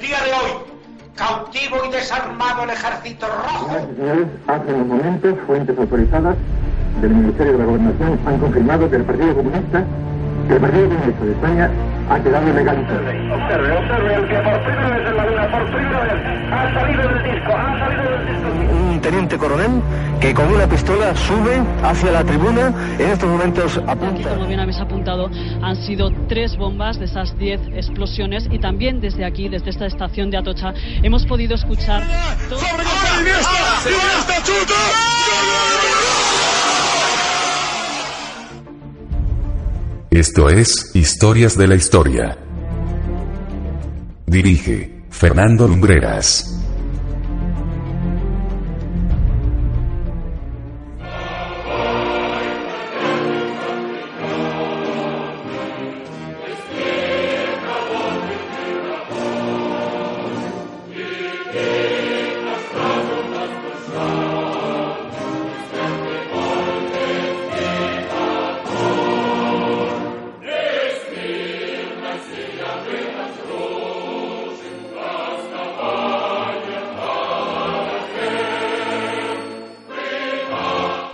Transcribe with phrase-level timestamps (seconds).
[0.00, 0.52] el día de hoy,
[1.14, 3.68] cautivo y desarmado el ejército rojo.
[3.96, 6.36] Señores, hace unos momentos, fuentes autorizadas
[7.02, 9.84] del Ministerio de la Gobernación han confirmado que el Partido Comunista,
[10.48, 11.70] que el Partido Comunista de España
[12.08, 13.00] ha quedado legalizado.
[13.00, 16.12] Observe, observe, el que por primera vez en la vida, por primera vez,
[16.50, 18.39] ha salido del disco, ha salido del disco.
[19.10, 19.82] Teniente coronel
[20.20, 24.34] que con una pistola sube hacia la tribuna, en estos momentos Aquí, apunta.
[24.36, 25.28] como bien habéis apuntado,
[25.60, 30.30] han sido tres bombas de esas diez explosiones y también desde aquí, desde esta estación
[30.30, 32.04] de Atocha, hemos podido escuchar...
[32.48, 32.56] to-
[40.10, 42.36] Esto es Historias de la Historia.
[44.26, 46.59] Dirige Fernando Lumbreras.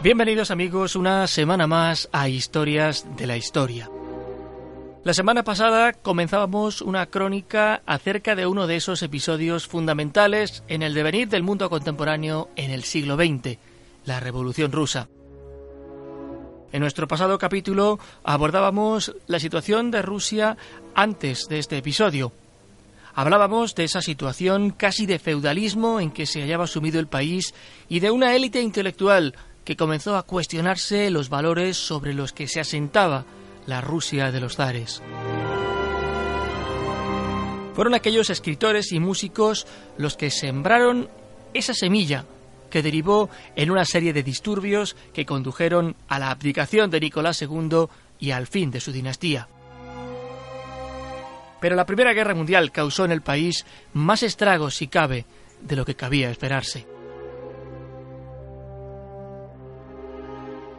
[0.06, 3.90] Bienvenidos amigos una semana más a Historias de la Historia.
[5.02, 10.94] La semana pasada comenzábamos una crónica acerca de uno de esos episodios fundamentales en el
[10.94, 13.58] devenir del mundo contemporáneo en el siglo XX,
[14.04, 15.08] la Revolución Rusa.
[16.70, 20.56] En nuestro pasado capítulo abordábamos la situación de Rusia
[20.94, 22.30] antes de este episodio.
[23.12, 27.54] Hablábamos de esa situación casi de feudalismo en que se hallaba sumido el país
[27.88, 29.34] y de una élite intelectual
[29.66, 33.26] que comenzó a cuestionarse los valores sobre los que se asentaba
[33.66, 35.02] la Rusia de los zares.
[37.74, 39.66] Fueron aquellos escritores y músicos
[39.98, 41.10] los que sembraron
[41.52, 42.24] esa semilla
[42.70, 47.86] que derivó en una serie de disturbios que condujeron a la abdicación de Nicolás II
[48.20, 49.48] y al fin de su dinastía.
[51.60, 55.26] Pero la Primera Guerra Mundial causó en el país más estragos, si cabe,
[55.60, 56.95] de lo que cabía esperarse.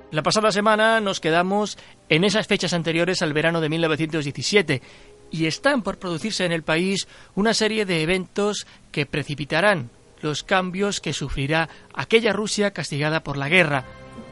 [0.09, 4.81] La pasada semana nos quedamos en esas fechas anteriores al verano de 1917
[5.31, 9.89] y están por producirse en el país una serie de eventos que precipitarán
[10.21, 13.83] los cambios que sufrirá aquella Rusia castigada por la guerra,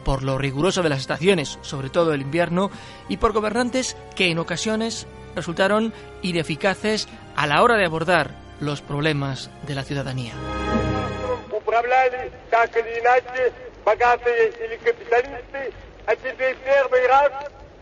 [0.05, 2.71] por lo riguroso de las estaciones, sobre todo el invierno,
[3.09, 8.31] y por gobernantes que en ocasiones resultaron ineficaces a la hora de abordar
[8.61, 10.33] los problemas de la ciudadanía
[13.84, 15.72] Управляли так или иначе богатые или капиталисты,
[16.06, 17.32] а теперь первый раз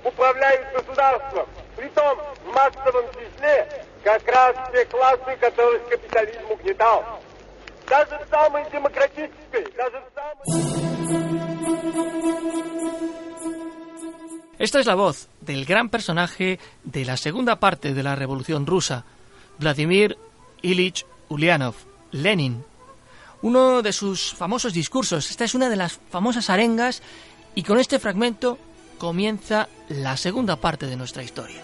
[0.04, 1.46] управляют государством.
[1.76, 7.04] Притом в массовом числе как раз те классы, которых капитализм угнетал.
[7.88, 10.78] Даже в самой демократической, даже в самой...
[14.58, 19.04] Esta es la voz del gran personaje de la segunda parte de la Revolución Rusa,
[19.58, 20.18] Vladimir
[20.62, 21.76] Ilich Ulyanov,
[22.10, 22.64] Lenin.
[23.43, 27.01] Uno de sus famosos discursos, esta es una de las famosas arengas,
[27.55, 28.57] y con este fragmento
[28.97, 31.61] comienza la segunda parte de nuestra historia.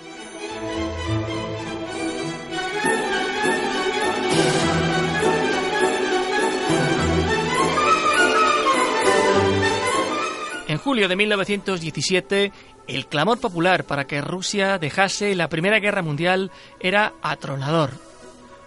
[10.68, 12.51] En julio de 1917,
[12.88, 16.51] el clamor popular para que Rusia dejase la Primera Guerra Mundial
[16.81, 18.08] era atronador.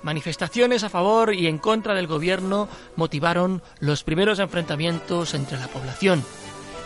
[0.03, 6.25] Manifestaciones a favor y en contra del gobierno motivaron los primeros enfrentamientos entre la población,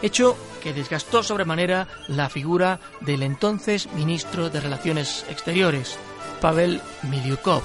[0.02, 5.96] hecho que desgastó sobremanera la figura del entonces ministro de Relaciones Exteriores,
[6.42, 7.62] Pavel Miliukov,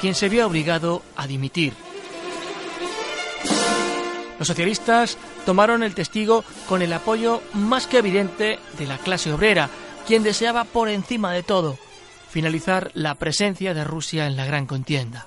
[0.00, 1.74] quien se vio obligado a dimitir.
[4.38, 9.68] Los socialistas tomaron el testigo con el apoyo más que evidente de la clase obrera,
[10.06, 11.78] quien deseaba por encima de todo
[12.36, 15.26] finalizar la presencia de Rusia en la gran contienda.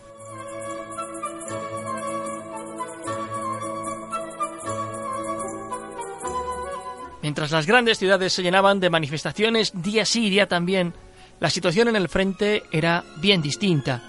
[7.23, 10.93] Mientras las grandes ciudades se llenaban de manifestaciones día sí día también,
[11.39, 14.03] la situación en el frente era bien distinta.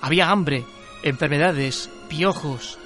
[0.00, 0.64] Había hambre,
[1.04, 2.76] enfermedades, piojos.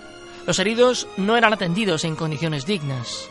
[0.46, 3.31] Los heridos no eran atendidos en condiciones dignas.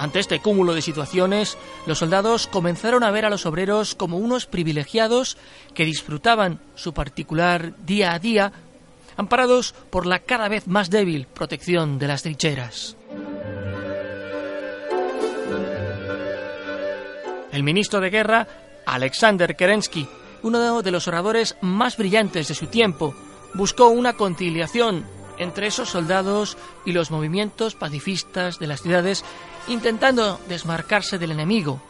[0.00, 4.46] Ante este cúmulo de situaciones, los soldados comenzaron a ver a los obreros como unos
[4.46, 5.36] privilegiados
[5.74, 8.50] que disfrutaban su particular día a día,
[9.18, 12.96] amparados por la cada vez más débil protección de las trincheras.
[17.52, 18.48] El ministro de Guerra,
[18.86, 20.08] Alexander Kerensky,
[20.42, 23.14] uno de los oradores más brillantes de su tiempo,
[23.52, 25.04] buscó una conciliación
[25.40, 29.24] entre esos soldados y los movimientos pacifistas de las ciudades,
[29.66, 31.82] intentando desmarcarse del enemigo.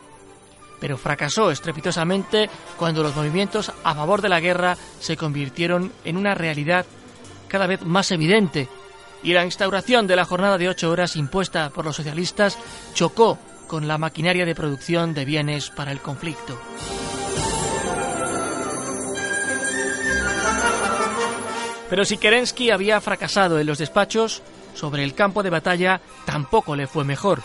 [0.81, 2.49] Pero fracasó estrepitosamente
[2.79, 6.87] cuando los movimientos a favor de la guerra se convirtieron en una realidad
[7.49, 8.69] cada vez más evidente
[9.23, 12.56] y la instauración de la jornada de ocho horas impuesta por los socialistas
[12.94, 16.58] chocó con la maquinaria de producción de bienes para el conflicto.
[21.91, 24.43] Pero si Kerensky había fracasado en los despachos,
[24.75, 27.43] sobre el campo de batalla tampoco le fue mejor.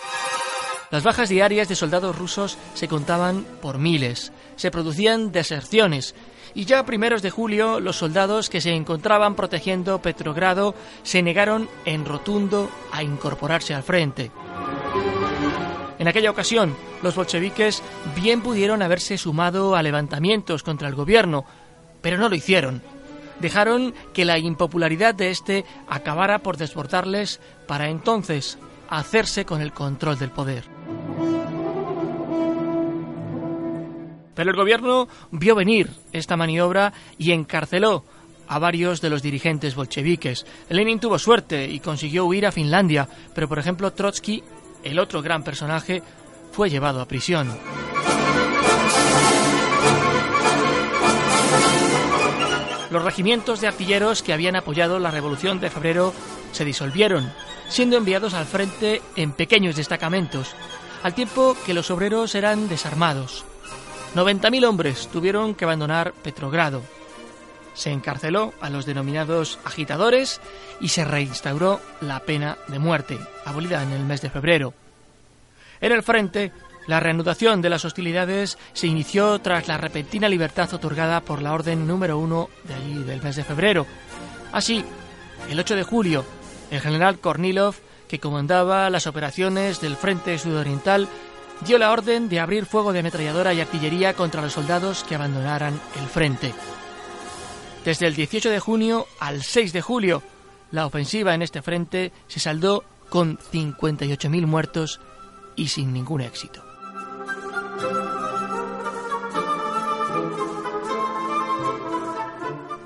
[0.92, 6.14] Las bajas diarias de soldados rusos se contaban por miles, se producían deserciones,
[6.54, 11.68] y ya a primeros de julio los soldados que se encontraban protegiendo Petrogrado se negaron
[11.84, 14.32] en rotundo a incorporarse al frente.
[15.98, 17.82] En aquella ocasión, los bolcheviques
[18.16, 21.46] bien pudieron haberse sumado a levantamientos contra el gobierno,
[22.02, 22.95] pero no lo hicieron
[23.40, 28.58] dejaron que la impopularidad de éste acabara por desbordarles para entonces
[28.90, 30.64] hacerse con el control del poder.
[34.36, 38.04] Pero el gobierno vio venir esta maniobra y encarceló
[38.48, 40.46] a varios de los dirigentes bolcheviques.
[40.70, 44.44] Lenin tuvo suerte y consiguió huir a Finlandia, pero por ejemplo Trotsky,
[44.84, 46.04] el otro gran personaje,
[46.52, 47.50] fue llevado a prisión.
[52.96, 56.14] Los regimientos de artilleros que habían apoyado la Revolución de Febrero
[56.54, 57.30] se disolvieron,
[57.68, 60.56] siendo enviados al frente en pequeños destacamentos,
[61.04, 63.44] al tiempo que los obreros eran desarmados.
[64.16, 66.84] 90.000 hombres tuvieron que abandonar Petrogrado.
[67.74, 70.40] Se encarceló a los denominados agitadores
[70.80, 74.74] y se reinstauró la pena de muerte, abolida en el mes de febrero.
[75.82, 76.54] En el frente,
[76.88, 81.88] la reanudación de las hostilidades se inició tras la repentina libertad otorgada por la Orden
[81.88, 83.86] número 1 de allí del mes de febrero.
[84.52, 84.84] Así,
[85.50, 86.26] el 8 de julio,
[86.72, 87.76] el general Kornilov,
[88.08, 91.08] que comandaba las operaciones del Frente Sudoriental,
[91.62, 95.80] dio la orden de abrir fuego de ametralladora y artillería contra los soldados que abandonaran
[96.00, 96.54] el frente.
[97.84, 100.24] Desde el 18 de junio al 6 de julio,
[100.72, 105.00] la ofensiva en este frente se saldó con 58.000 muertos
[105.56, 106.64] y sin ningún éxito.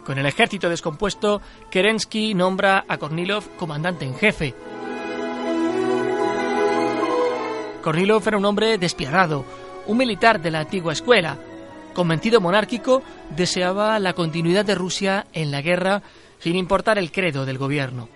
[0.10, 1.40] Con el ejército descompuesto,
[1.70, 4.56] Kerensky nombra a Kornilov comandante en jefe.
[7.84, 9.46] Kornilov era un hombre despiadado,
[9.86, 11.38] un militar de la antigua escuela.
[11.94, 13.04] Convencido monárquico,
[13.36, 16.02] deseaba la continuidad de Rusia en la guerra
[16.40, 18.10] sin importar el credo del gobierno.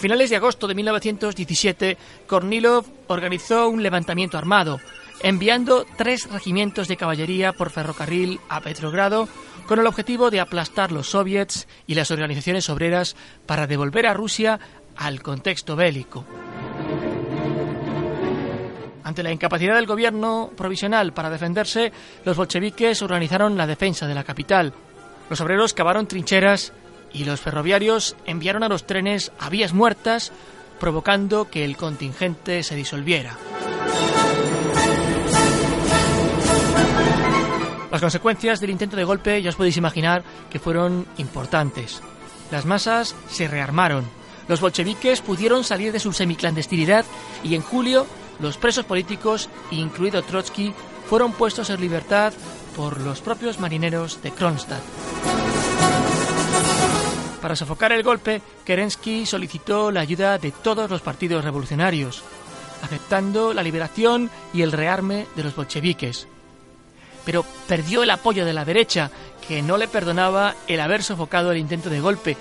[0.00, 4.80] Finales de agosto de 1917, Kornilov organizó un levantamiento armado,
[5.22, 9.28] enviando tres regimientos de caballería por ferrocarril a Petrogrado
[9.66, 13.14] con el objetivo de aplastar los soviets y las organizaciones obreras
[13.46, 14.58] para devolver a Rusia
[14.96, 16.24] al contexto bélico.
[19.04, 21.92] Ante la incapacidad del gobierno provisional para defenderse,
[22.24, 24.72] los bolcheviques organizaron la defensa de la capital.
[25.28, 26.72] Los obreros cavaron trincheras
[27.12, 30.32] y los ferroviarios enviaron a los trenes a vías muertas,
[30.78, 33.36] provocando que el contingente se disolviera.
[37.90, 42.00] Las consecuencias del intento de golpe ya os podéis imaginar que fueron importantes.
[42.50, 44.04] Las masas se rearmaron.
[44.48, 47.04] Los bolcheviques pudieron salir de su semiclandestinidad
[47.42, 48.06] y en julio
[48.38, 50.72] los presos políticos, incluido Trotsky,
[51.08, 52.32] fueron puestos en libertad
[52.76, 54.82] por los propios marineros de Kronstadt.
[57.40, 62.22] Para sofocar el golpe, Kerensky solicitó la ayuda de todos los partidos revolucionarios,
[62.82, 66.28] aceptando la liberación y el rearme de los bolcheviques
[67.24, 69.10] pero perdió el apoyo de la derecha,
[69.46, 72.36] que no le perdonaba el haber sofocado el intento de golpe.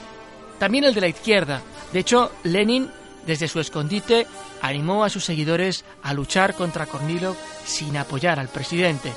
[0.57, 1.61] También el de la izquierda.
[1.93, 2.89] De hecho, Lenin,
[3.25, 4.27] desde su escondite,
[4.61, 9.13] animó a sus seguidores a luchar contra Kornilov sin apoyar al presidente.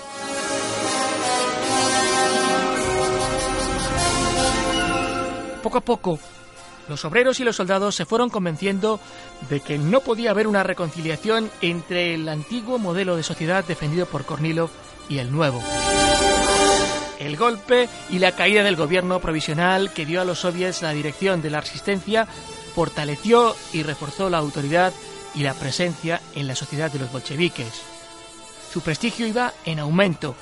[5.63, 6.19] Poco a poco,
[6.89, 8.99] los obreros y los soldados se fueron convenciendo
[9.49, 14.25] de que no podía haber una reconciliación entre el antiguo modelo de sociedad defendido por
[14.25, 14.71] Kornilov
[15.09, 15.63] y el nuevo.
[17.21, 21.41] El golpe y la caída del gobierno provisional que dio a los soviets la dirección
[21.41, 22.27] de la resistencia
[22.75, 24.93] fortaleció y reforzó la autoridad
[25.35, 27.83] y la presencia en la sociedad de los bolcheviques.
[28.73, 30.35] Su prestigio iba en aumento.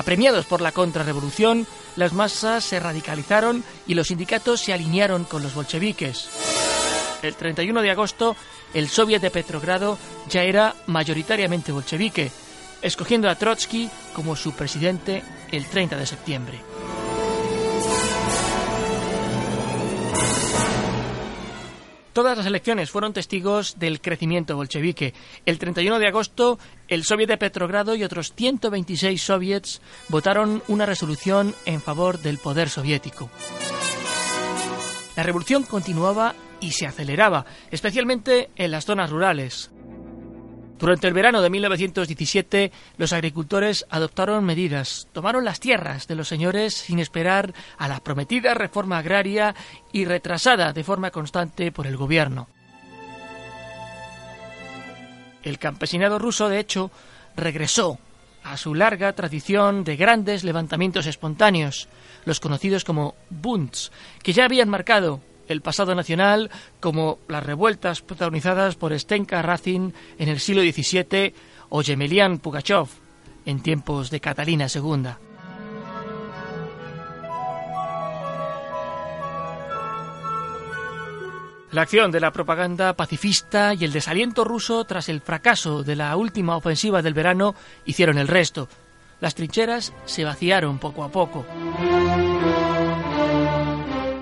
[0.00, 5.54] Apremiados por la contrarrevolución, las masas se radicalizaron y los sindicatos se alinearon con los
[5.54, 6.30] bolcheviques.
[7.20, 8.34] El 31 de agosto,
[8.72, 12.32] el Soviet de Petrogrado ya era mayoritariamente bolchevique,
[12.80, 16.60] escogiendo a Trotsky como su presidente el 30 de septiembre.
[22.12, 25.14] Todas las elecciones fueron testigos del crecimiento bolchevique.
[25.46, 31.54] El 31 de agosto, el Soviet de Petrogrado y otros 126 soviets votaron una resolución
[31.66, 33.30] en favor del poder soviético.
[35.16, 39.70] La revolución continuaba y se aceleraba, especialmente en las zonas rurales.
[40.80, 46.72] Durante el verano de 1917, los agricultores adoptaron medidas, tomaron las tierras de los señores
[46.72, 49.54] sin esperar a la prometida reforma agraria
[49.92, 52.48] y retrasada de forma constante por el gobierno.
[55.42, 56.90] El campesinado ruso, de hecho,
[57.36, 57.98] regresó
[58.42, 61.88] a su larga tradición de grandes levantamientos espontáneos,
[62.24, 65.20] los conocidos como bunts, que ya habían marcado
[65.52, 71.34] el pasado nacional, como las revueltas protagonizadas por Stenka Razin en el siglo XVII
[71.68, 72.88] o Yemelian Pugachev
[73.46, 75.10] en tiempos de Catalina II.
[81.72, 86.16] La acción de la propaganda pacifista y el desaliento ruso tras el fracaso de la
[86.16, 87.54] última ofensiva del verano
[87.84, 88.68] hicieron el resto.
[89.20, 91.46] Las trincheras se vaciaron poco a poco.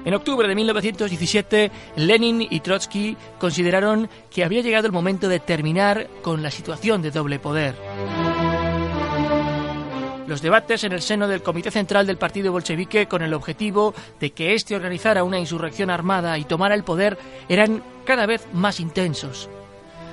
[0.09, 6.09] En octubre de 1917, Lenin y Trotsky consideraron que había llegado el momento de terminar
[6.23, 7.75] con la situación de doble poder.
[10.27, 14.31] Los debates en el seno del Comité Central del Partido Bolchevique con el objetivo de
[14.31, 19.51] que éste organizara una insurrección armada y tomara el poder eran cada vez más intensos.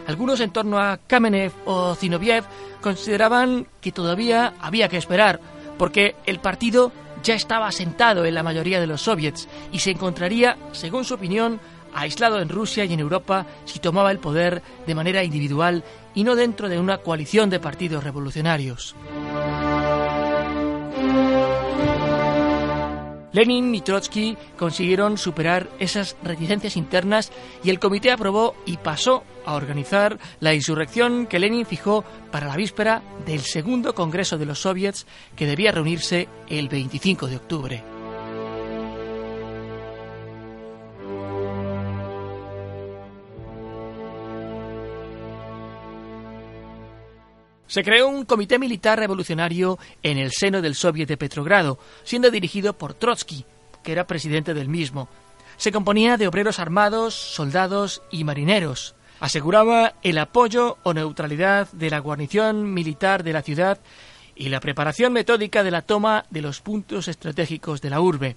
[0.08, 2.44] Algunos en torno a Kamenev o Zinoviev
[2.82, 5.40] consideraban que todavía había que esperar,
[5.78, 6.92] porque el partido
[7.26, 11.60] ya estaba asentado en la mayoría de los soviets y se encontraría, según su opinión,
[11.94, 16.36] aislado en Rusia y en Europa si tomaba el poder de manera individual y no
[16.36, 18.96] dentro de una coalición de partidos revolucionarios.
[23.36, 27.34] Lenin y Trotsky consiguieron superar esas reticencias internas
[27.66, 32.56] y el comité aprobó y pasó a organizar la insurrección que Lenin fijó para la
[32.56, 37.95] víspera del segundo Congreso de los Soviets que debía reunirse el 25 de octubre.
[47.68, 52.74] Se creó un comité militar revolucionario en el seno del Soviet de Petrogrado, siendo dirigido
[52.74, 53.46] por Trotsky,
[53.84, 55.10] que era presidente del mismo.
[55.58, 58.96] Se componía de obreros armados, soldados y marineros.
[59.20, 63.80] Aseguraba el apoyo o neutralidad de la guarnición militar de la ciudad
[64.36, 68.36] y la preparación metódica de la toma de los puntos estratégicos de la urbe.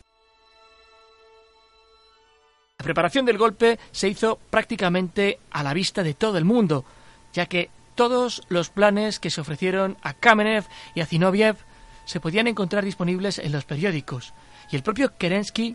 [2.79, 6.85] La preparación del golpe se hizo prácticamente a la vista de todo el mundo,
[7.33, 10.65] ya que todos los planes que se ofrecieron a Kamenev
[10.95, 11.57] y a Zinoviev
[12.05, 14.35] se podían encontrar disponibles en los periódicos,
[14.71, 15.75] y el propio Kerensky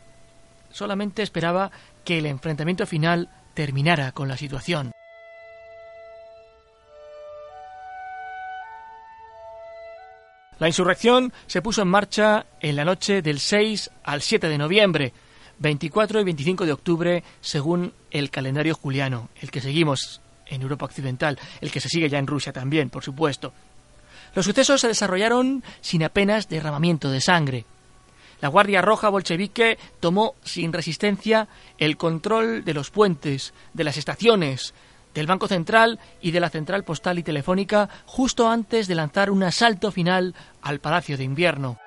[0.71, 1.69] solamente esperaba
[2.05, 4.93] que el enfrentamiento final terminara con la situación.
[10.59, 15.13] La insurrección se puso en marcha en la noche del 6 al 7 de noviembre,
[15.59, 21.39] 24 y 25 de octubre según el calendario juliano, el que seguimos en Europa Occidental,
[21.61, 23.53] el que se sigue ya en Rusia también, por supuesto.
[24.35, 27.65] Los sucesos se desarrollaron sin apenas derramamiento de sangre.
[28.41, 31.47] La Guardia Roja bolchevique tomó sin resistencia
[31.77, 34.73] el control de los puentes, de las estaciones,
[35.13, 39.43] del Banco Central y de la Central Postal y Telefónica justo antes de lanzar un
[39.43, 41.77] asalto final al Palacio de Invierno.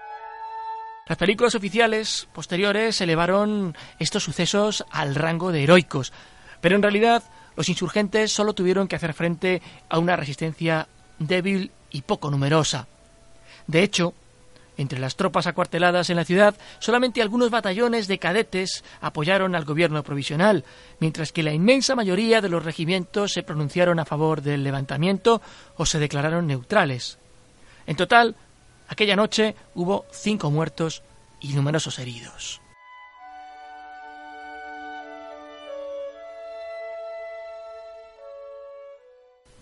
[1.09, 6.13] Las películas oficiales posteriores elevaron estos sucesos al rango de heroicos,
[6.61, 7.23] pero en realidad
[7.57, 12.87] los insurgentes solo tuvieron que hacer frente a una resistencia débil y poco numerosa.
[13.67, 14.15] De hecho,
[14.77, 20.03] entre las tropas acuarteladas en la ciudad, solamente algunos batallones de cadetes apoyaron al gobierno
[20.03, 20.65] provisional,
[21.01, 25.41] mientras que la inmensa mayoría de los regimientos se pronunciaron a favor del levantamiento
[25.77, 27.19] o se declararon neutrales.
[27.87, 28.37] En total,
[28.89, 31.03] aquella noche hubo cinco muertos
[31.41, 32.61] y numerosos heridos.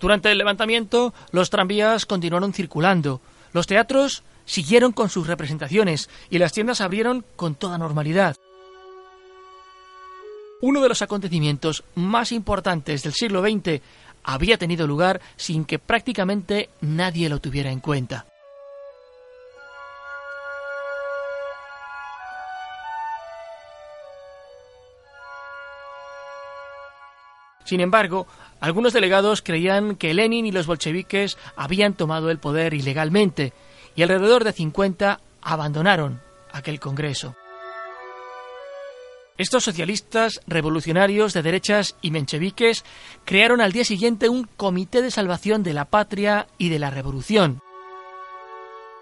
[0.04, 3.22] Durante el levantamiento, los tranvías continuaron circulando,
[3.54, 8.36] los teatros siguieron con sus representaciones y las tiendas abrieron con toda normalidad.
[10.60, 13.80] Uno de los acontecimientos más importantes del siglo XX
[14.24, 18.26] había tenido lugar sin que prácticamente nadie lo tuviera en cuenta.
[27.64, 28.26] Sin embargo,
[28.64, 33.52] Algunos delegados creían que Lenin y los bolcheviques habían tomado el poder ilegalmente
[33.94, 37.36] y alrededor de 50 abandonaron aquel Congreso.
[39.36, 42.86] Estos socialistas revolucionarios de derechas y mencheviques
[43.26, 47.60] crearon al día siguiente un comité de salvación de la patria y de la revolución.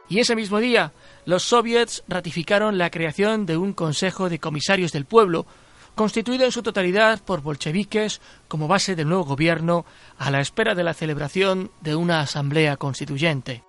[0.09, 0.91] Y ese mismo día,
[1.25, 5.47] los soviets ratificaron la creación de un Consejo de Comisarios del Pueblo,
[5.95, 9.85] constituido en su totalidad por bolcheviques como base del nuevo gobierno
[10.19, 13.63] a la espera de la celebración de una asamblea constituyente.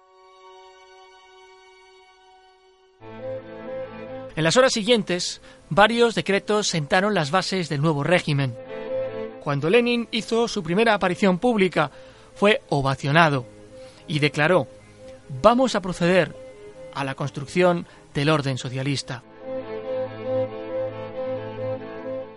[4.36, 8.56] En las horas siguientes, varios decretos sentaron las bases del nuevo régimen.
[9.44, 11.92] Cuando Lenin hizo su primera aparición pública,
[12.34, 13.46] fue ovacionado
[14.08, 14.68] y declaró,
[15.42, 16.36] vamos a proceder
[16.96, 19.24] a la construcción del orden socialista.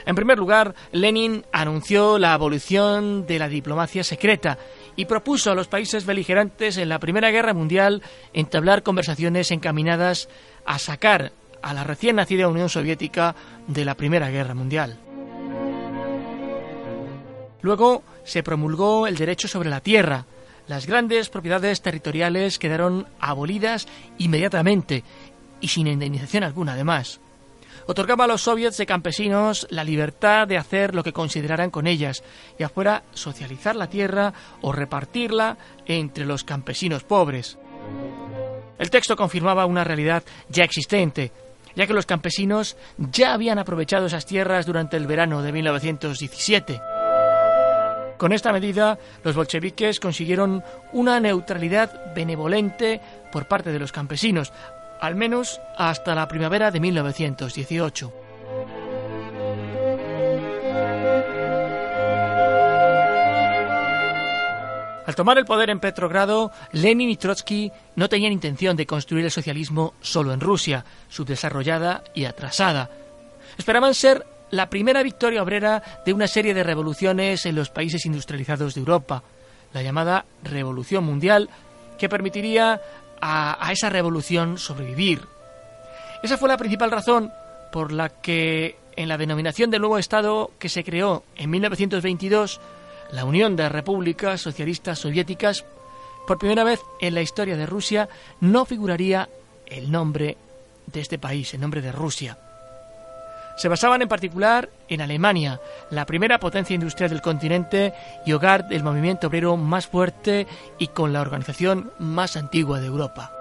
[0.06, 4.56] En primer lugar, Lenin anunció la abolición de la diplomacia secreta
[4.94, 10.28] y propuso a los países beligerantes en la Primera Guerra Mundial entablar conversaciones encaminadas
[10.64, 13.34] a sacar a la recién nacida Unión Soviética
[13.66, 14.96] de la Primera Guerra Mundial.
[17.60, 20.26] Luego se promulgó el derecho sobre la tierra.
[20.68, 25.02] Las grandes propiedades territoriales quedaron abolidas inmediatamente
[25.60, 27.20] y sin indemnización alguna además.
[27.87, 32.23] Otorgaba a los soviets de campesinos la libertad de hacer lo que consideraran con ellas,
[32.59, 35.56] ya fuera socializar la tierra o repartirla
[35.87, 37.59] entre los campesinos pobres.
[38.78, 41.33] El texto confirmaba una realidad ya existente,
[41.75, 46.80] ya que los campesinos ya habían aprovechado esas tierras durante el verano de 1917.
[48.18, 54.52] Con esta medida, los bolcheviques consiguieron una neutralidad benevolente por parte de los campesinos,
[55.00, 58.12] al menos hasta la primavera de 1918.
[65.07, 69.31] Al tomar el poder en Petrogrado, Lenin y Trotsky no tenían intención de construir el
[69.31, 72.91] socialismo solo en Rusia, subdesarrollada y atrasada.
[73.56, 78.75] Esperaban ser la primera victoria obrera de una serie de revoluciones en los países industrializados
[78.75, 79.23] de Europa,
[79.73, 81.50] la llamada Revolución Mundial,
[81.99, 82.80] que permitiría
[83.21, 85.23] a, esa revolución sobrevivir.
[86.23, 87.33] Esa fue la principal razón
[87.73, 92.61] por la que en la denominación del nuevo Estado que se creó en 1922
[93.13, 95.65] la Unión de Repúblicas Socialistas Soviéticas,
[96.26, 98.09] por primera vez en la historia de Rusia,
[98.41, 99.29] no figuraría
[99.67, 100.37] el nombre
[100.87, 102.39] de este país, el nombre de Rusia.
[103.56, 107.95] Se basaban en particular en Alemania, la primera potencia industrial del continente
[108.26, 110.47] y hogar del movimiento obrero más fuerte
[110.78, 113.32] y con la organización más antigua de Europa.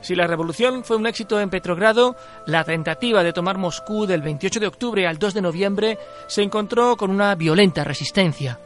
[0.00, 4.58] Si la revolución fue un éxito en Petrogrado, la tentativa de tomar Moscú del 28
[4.58, 8.58] de octubre al 2 de noviembre se encontró con una violenta resistencia.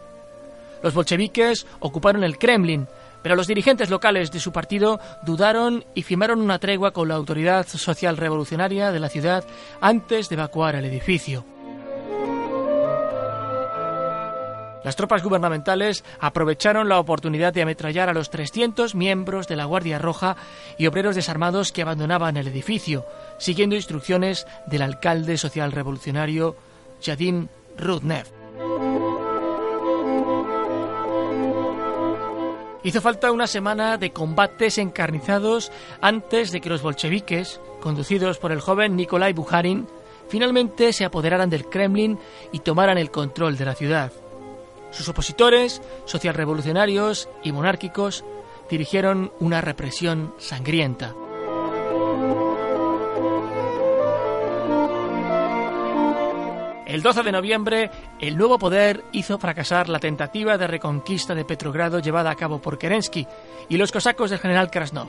[0.81, 2.87] Los bolcheviques ocuparon el Kremlin,
[3.25, 7.67] pero los dirigentes locales de su partido dudaron y firmaron una tregua con la autoridad
[7.67, 9.47] social revolucionaria de la ciudad
[9.81, 11.43] antes de evacuar el edificio.
[14.85, 19.99] Las tropas gubernamentales aprovecharon la oportunidad de ametrallar a los 300 miembros de la Guardia
[19.99, 20.37] Roja
[20.77, 23.07] y obreros desarmados que abandonaban el edificio,
[23.39, 26.57] siguiendo instrucciones del alcalde social revolucionario
[27.01, 28.34] Yadim Rudnev.
[32.85, 38.61] Hizo falta una semana de combates encarnizados antes de que los bolcheviques, conducidos por el
[38.61, 39.89] joven Nikolai Bukharin,
[40.29, 42.19] finalmente se apoderaran del Kremlin
[42.53, 44.13] y tomaran el control de la ciudad.
[44.91, 48.23] Sus opositores, socialrevolucionarios y monárquicos,
[48.69, 51.15] dirigieron una represión sangrienta.
[56.95, 61.99] El 12 de noviembre, el nuevo poder hizo fracasar la tentativa de reconquista de Petrogrado
[61.99, 63.27] llevada a cabo por Kerensky
[63.69, 65.09] y los cosacos del general Krasnov.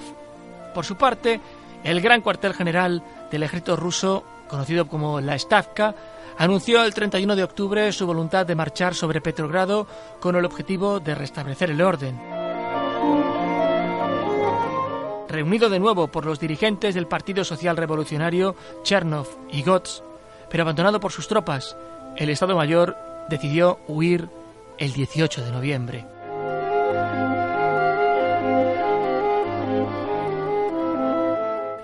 [0.74, 1.39] Por su parte,
[1.84, 5.93] el gran cuartel general del ejército ruso, conocido como la Stavka,
[6.39, 9.86] anunció el 31 de octubre su voluntad de marchar sobre Petrogrado
[10.19, 12.19] con el objetivo de restablecer el orden.
[15.30, 20.02] Reunido de nuevo por los dirigentes del Partido Social Revolucionario, Chernov y Gotz,
[20.56, 21.76] pero abandonado por sus tropas,
[22.15, 22.96] el Estado Mayor
[23.28, 24.30] decidió huir
[24.78, 26.06] el 18 de noviembre.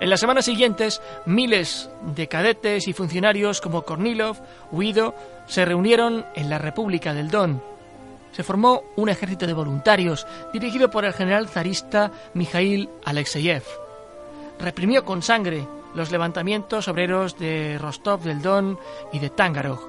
[0.00, 4.38] En las semanas siguientes, miles de cadetes y funcionarios como Kornilov,
[4.70, 7.62] Huido, se reunieron en la República del Don.
[8.30, 13.64] Se formó un ejército de voluntarios dirigido por el general zarista Mikhail Alexeyev.
[14.58, 18.78] Reprimió con sangre los levantamientos obreros de Rostov del Don
[19.12, 19.80] y de Tangarog.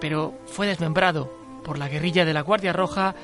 [0.00, 1.30] Pero fue desmembrado
[1.64, 3.14] por la guerrilla de la Guardia Roja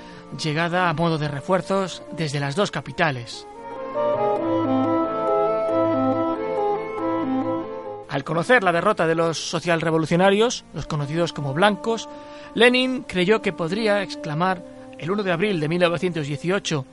[0.43, 3.47] llegada a modo de refuerzos desde las dos capitales.
[8.09, 12.09] Al conocer la derrota de los socialrevolucionarios, los conocidos como blancos,
[12.55, 14.65] Lenin creyó que podría exclamar
[14.99, 16.87] el 1 de abril de 1918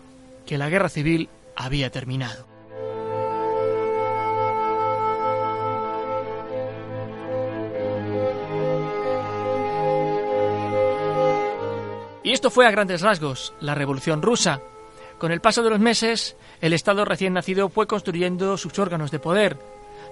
[0.46, 2.53] que la guerra civil había terminado.
[12.24, 14.62] Y esto fue a grandes rasgos la Revolución rusa.
[15.18, 19.20] Con el paso de los meses, el Estado recién nacido fue construyendo sus órganos de
[19.20, 19.58] poder.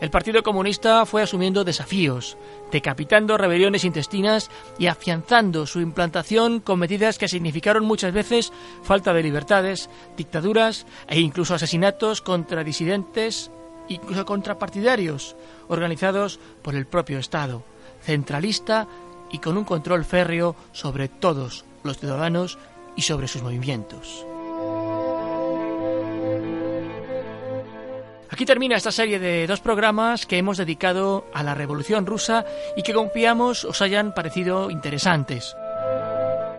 [0.02, 2.38] El Partido Comunista fue asumiendo desafíos,
[2.72, 8.52] decapitando rebeliones intestinas y afianzando su implantación con medidas que significaron muchas veces
[8.84, 13.52] falta de libertades, dictaduras e incluso asesinatos contra disidentes,
[13.90, 15.36] incluso contra partidarios,
[15.68, 17.64] organizados por el propio Estado,
[18.02, 18.88] centralista
[19.32, 22.58] y con un control férreo sobre todos los ciudadanos
[22.96, 24.26] y sobre sus movimientos.
[28.30, 32.46] Aquí termina esta serie de dos programas que hemos dedicado a la Revolución Rusa
[32.78, 35.56] y que confiamos os hayan parecido interesantes.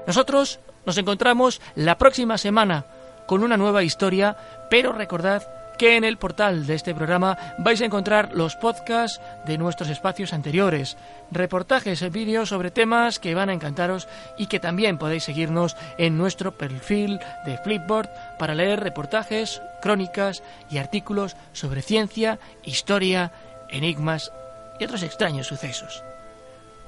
[0.06, 2.86] Nosotros nos encontramos la próxima semana
[3.26, 4.36] con una nueva historia,
[4.68, 5.42] pero recordad
[5.78, 10.32] que en el portal de este programa vais a encontrar los podcasts de nuestros espacios
[10.32, 10.96] anteriores,
[11.30, 14.08] reportajes y vídeos sobre temas que van a encantaros
[14.38, 20.78] y que también podéis seguirnos en nuestro perfil de Flipboard para leer reportajes, crónicas y
[20.78, 23.32] artículos sobre ciencia, historia,
[23.68, 24.32] enigmas
[24.78, 26.04] y otros extraños sucesos.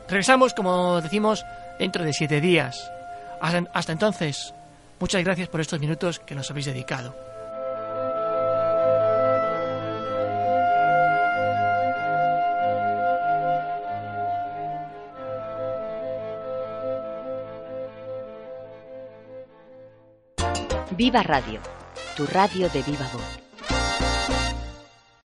[0.08, 1.44] Regresamos, como decimos,
[1.78, 2.90] dentro de siete días.
[3.40, 4.54] Hasta entonces,
[5.00, 7.33] muchas gracias por estos minutos que nos habéis dedicado.
[20.96, 21.60] Viva Radio,
[22.16, 23.43] tu radio de viva voz.